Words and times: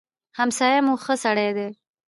همسايه 0.37 0.79
مو 0.85 0.93
ښه 1.03 1.15
سړی 1.23 1.49
دی. 1.57 1.67